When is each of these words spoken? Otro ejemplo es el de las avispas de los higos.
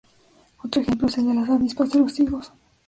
Otro 0.63 0.81
ejemplo 0.81 1.07
es 1.09 1.17
el 1.19 1.27
de 1.27 1.35
las 1.35 1.47
avispas 1.51 1.91
de 1.91 1.99
los 1.99 2.19
higos. 2.19 2.51